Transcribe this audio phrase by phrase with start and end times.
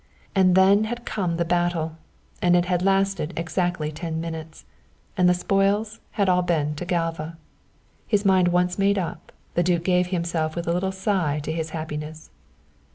[0.33, 1.95] And then had come the battle,
[2.41, 4.65] and it had lasted exactly ten minutes,
[5.15, 7.37] and the spoils had been all to Galva.
[8.07, 11.69] His mind once made up, the duke gave himself with a little sigh to his
[11.69, 12.31] happiness.